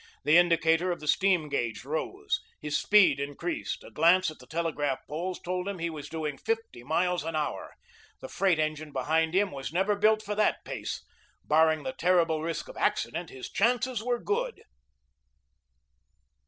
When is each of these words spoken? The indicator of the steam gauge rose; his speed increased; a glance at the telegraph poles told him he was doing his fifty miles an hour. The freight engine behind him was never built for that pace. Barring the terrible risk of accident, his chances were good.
The 0.23 0.35
indicator 0.35 0.91
of 0.91 0.99
the 0.99 1.07
steam 1.07 1.47
gauge 1.47 1.85
rose; 1.85 2.41
his 2.59 2.75
speed 2.75 3.19
increased; 3.19 3.83
a 3.83 3.91
glance 3.91 4.31
at 4.31 4.39
the 4.39 4.47
telegraph 4.47 4.97
poles 5.07 5.39
told 5.39 5.67
him 5.67 5.77
he 5.77 5.91
was 5.91 6.09
doing 6.09 6.33
his 6.37 6.41
fifty 6.41 6.81
miles 6.81 7.23
an 7.23 7.35
hour. 7.35 7.75
The 8.19 8.27
freight 8.27 8.57
engine 8.57 8.91
behind 8.93 9.35
him 9.35 9.51
was 9.51 9.71
never 9.71 9.95
built 9.95 10.23
for 10.23 10.33
that 10.33 10.65
pace. 10.65 11.03
Barring 11.43 11.83
the 11.83 11.93
terrible 11.93 12.41
risk 12.41 12.67
of 12.67 12.77
accident, 12.77 13.29
his 13.29 13.47
chances 13.47 14.01
were 14.01 14.17
good. 14.17 14.63